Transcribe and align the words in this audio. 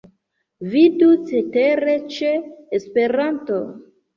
Vidu 0.71 1.09
cetere 1.27 1.95
ĉe 2.17 2.33
Esperanto. 2.79 3.63